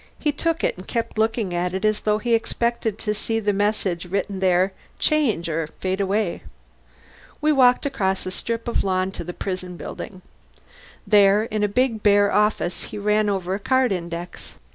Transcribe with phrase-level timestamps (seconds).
[0.17, 3.53] He took it and kept looking at it as though he expected to see the
[3.53, 6.41] message written there change or fade away.
[7.39, 10.23] We walked across a strip of lawn to the prison building.
[11.05, 14.55] There, in a big bare office, he ran over a card index.